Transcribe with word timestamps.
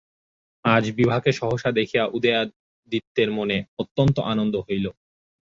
আজ 0.65 0.83
বিভাকে 0.91 1.31
সহসা 1.31 1.69
দেখিয়া 1.71 2.03
উদয়াদিত্যের 2.13 3.29
মনে 3.31 3.57
অত্যন্ত 3.79 4.15
আনন্দ 4.31 4.55
হইল। 4.67 4.85